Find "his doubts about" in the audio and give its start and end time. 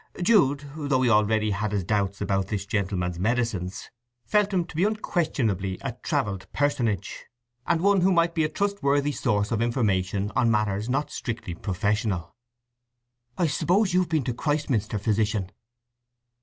1.71-2.47